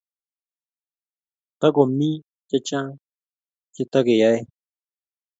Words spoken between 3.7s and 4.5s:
che tegeyae